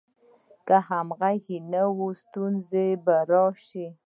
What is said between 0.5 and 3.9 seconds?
که همغږي نه وي، ستونزې به راشي.